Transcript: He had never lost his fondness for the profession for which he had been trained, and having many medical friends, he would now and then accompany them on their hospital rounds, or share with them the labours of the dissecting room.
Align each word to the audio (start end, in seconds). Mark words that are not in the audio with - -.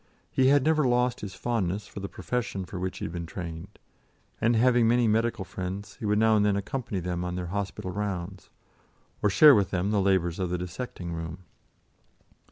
He 0.31 0.47
had 0.47 0.63
never 0.63 0.83
lost 0.87 1.21
his 1.21 1.35
fondness 1.35 1.85
for 1.85 1.99
the 1.99 2.09
profession 2.09 2.65
for 2.65 2.79
which 2.79 2.97
he 2.97 3.05
had 3.05 3.11
been 3.11 3.27
trained, 3.27 3.77
and 4.41 4.55
having 4.55 4.87
many 4.87 5.07
medical 5.07 5.45
friends, 5.45 5.97
he 5.97 6.07
would 6.07 6.17
now 6.17 6.35
and 6.35 6.43
then 6.43 6.55
accompany 6.55 6.99
them 6.99 7.23
on 7.23 7.35
their 7.35 7.45
hospital 7.53 7.91
rounds, 7.91 8.49
or 9.21 9.29
share 9.29 9.53
with 9.53 9.69
them 9.69 9.91
the 9.91 10.01
labours 10.01 10.39
of 10.39 10.49
the 10.49 10.57
dissecting 10.57 11.13
room. 11.13 11.43